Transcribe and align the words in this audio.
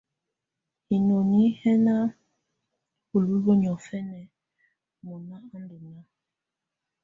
Hinoni 0.87 1.41
hi 1.59 1.73
ná 1.85 1.95
hululuǝ́ 3.09 3.55
niɔ̀fɛna 3.61 4.17
mɔ́ná 5.07 5.35
á 5.53 5.57
ndɔ́ 5.63 5.79
náá. 5.85 6.03